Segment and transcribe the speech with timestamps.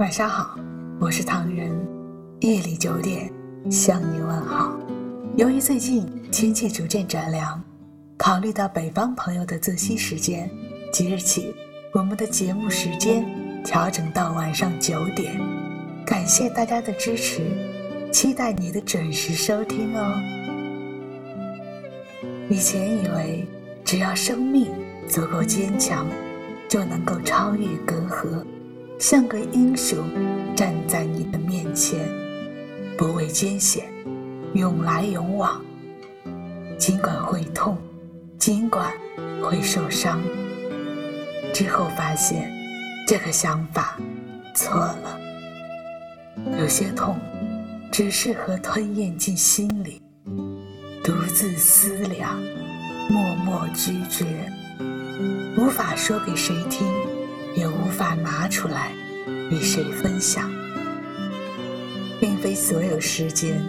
[0.00, 0.58] 晚上好，
[0.98, 1.70] 我是唐人，
[2.40, 3.30] 夜里九点
[3.70, 4.74] 向你问好。
[5.36, 7.62] 由于最近天气逐渐转凉，
[8.16, 10.50] 考虑到北方朋友的作息时间，
[10.90, 11.54] 即日起
[11.92, 13.26] 我们的节目时间
[13.62, 15.38] 调整到晚上九点。
[16.06, 17.42] 感谢大家的支持，
[18.10, 20.18] 期待你的准时收听哦。
[22.48, 23.46] 以前以为
[23.84, 24.66] 只要生命
[25.06, 26.06] 足够坚强，
[26.70, 28.42] 就能够超越隔阂，
[29.00, 29.96] 像个英雄
[30.54, 32.06] 站在你的面前，
[32.98, 33.90] 不畏艰险，
[34.52, 35.58] 勇来勇往。
[36.78, 37.78] 尽管会痛，
[38.38, 38.92] 尽管
[39.42, 40.20] 会受伤，
[41.54, 42.52] 之后发现
[43.06, 43.98] 这个想法
[44.54, 45.18] 错了。
[46.60, 47.16] 有些痛，
[47.90, 50.02] 只适合吞咽进心里，
[51.02, 52.38] 独自思量，
[53.08, 54.26] 默默咀嚼，
[55.56, 56.86] 无法说给谁听，
[57.54, 58.92] 也无法拿出来
[59.50, 60.50] 与谁分享。
[62.20, 63.60] 并非所有时间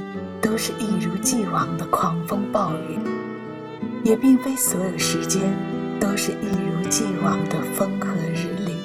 [0.41, 2.99] 都是一如既往的狂风暴雨，
[4.03, 5.41] 也并非所有时间
[5.99, 8.75] 都是一如既往的风和日丽。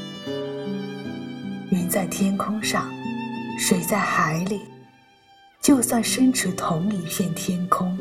[1.70, 2.88] 云在天空上。
[3.58, 4.60] 水在海里，
[5.62, 7.98] 就算身处同一片天空，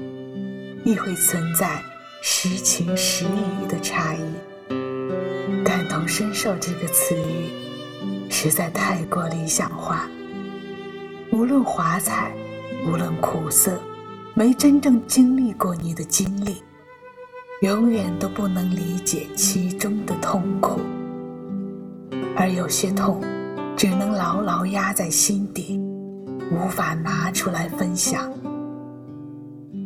[0.83, 1.81] 亦会存在
[2.21, 4.19] 时晴时雨的差异。
[5.63, 10.09] 感同身受这个词语实在太过理想化。
[11.31, 12.31] 无论华彩，
[12.87, 13.79] 无论苦涩，
[14.33, 16.63] 没真正经历过你的经历，
[17.61, 20.81] 永远都不能理解其中的痛苦。
[22.35, 23.21] 而有些痛。
[23.77, 25.77] 只能牢牢压在心底，
[26.49, 28.31] 无法拿出来分享。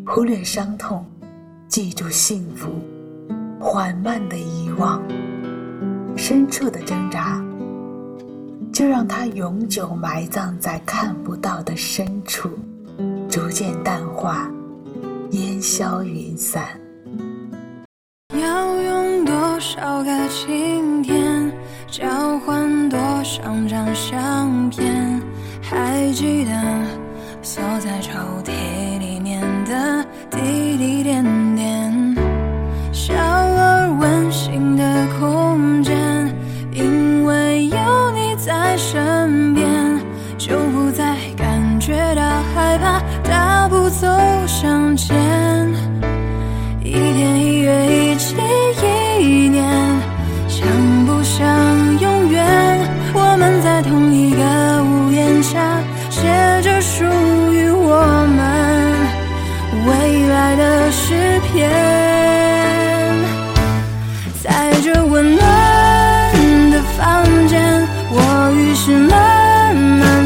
[0.06, 1.04] 忽略伤痛，
[1.68, 2.70] 记住幸福，
[3.60, 5.02] 缓慢的遗忘，
[6.20, 7.42] 深处的挣扎，
[8.74, 12.50] 就让它永久埋葬在看不到的深处，
[13.30, 14.52] 逐渐淡化，
[15.32, 16.62] 烟消云散。
[18.38, 21.52] 要用多少个晴天？
[21.88, 25.22] 交换多少张相片？
[25.62, 26.52] 还记得
[27.42, 28.12] 锁在抽
[28.44, 31.24] 屉里面的滴滴点
[31.56, 31.89] 点，
[44.80, 45.14] 从前，
[46.82, 48.34] 一天一月一季
[49.20, 49.62] 一年，
[50.48, 50.66] 像
[51.06, 52.42] 不像永远？
[53.14, 53.62] 我们？
[53.62, 54.42] 在同一个
[54.86, 55.60] 屋檐下，
[56.10, 56.22] 写
[56.64, 57.04] 着属
[57.52, 58.00] 于我
[58.38, 58.96] 们
[59.86, 61.70] 未来的诗篇。
[64.42, 70.19] 在这温暖的房间，我于是慢慢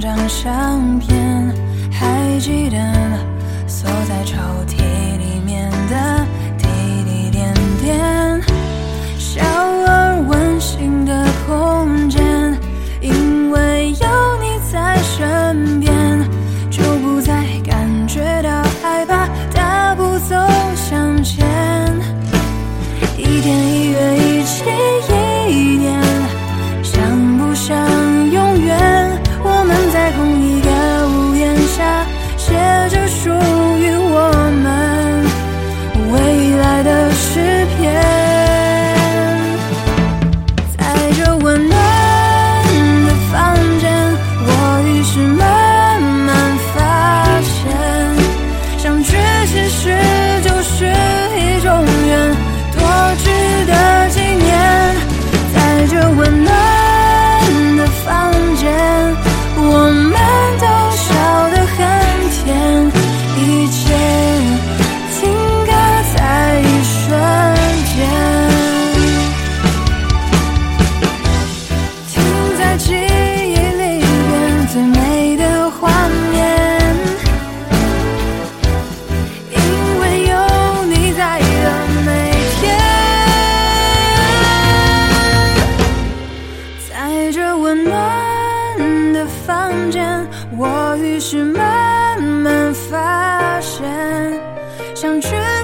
[0.00, 1.54] 张相片，
[1.90, 2.78] 还记得
[3.68, 4.36] 锁在抽
[4.66, 4.76] 屉
[5.18, 6.26] 里面的
[6.58, 6.66] 滴
[7.04, 8.41] 滴点点，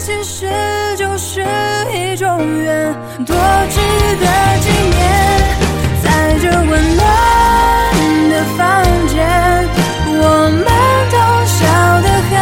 [0.01, 0.47] 其实
[0.97, 1.45] 就是
[1.93, 2.27] 一种
[2.63, 2.95] 缘，
[3.27, 3.37] 多
[3.69, 3.81] 值
[4.21, 4.27] 得
[4.61, 4.99] 纪念。
[6.03, 6.07] 在
[6.41, 7.01] 这温暖
[8.31, 8.63] 的房
[9.09, 9.17] 间，
[10.07, 10.65] 我们
[11.13, 11.59] 都笑
[12.01, 12.33] 得很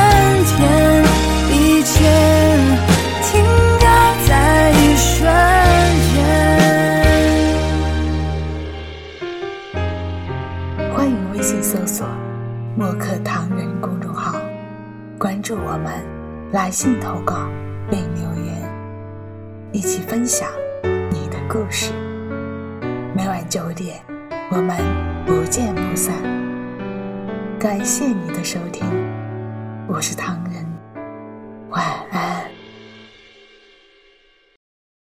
[0.44, 0.54] 甜，
[1.50, 1.94] 一切
[3.22, 3.28] 停
[3.80, 3.84] 格
[4.28, 4.30] 在
[4.70, 5.10] 一瞬
[6.12, 6.14] 间。
[10.94, 12.06] 欢迎微信搜索
[12.76, 14.36] “墨客唐人”公众号，
[15.18, 15.92] 关注我们，
[16.52, 17.48] 来信投稿
[17.90, 18.62] 并留言，
[19.72, 20.48] 一起分享
[21.10, 21.92] 你的故事。
[23.14, 24.00] 每晚九点，
[24.50, 24.76] 我们
[25.26, 26.14] 不见不散。
[27.58, 28.86] 感谢你的收听，
[29.88, 30.64] 我是唐人，
[31.68, 32.05] 晚安。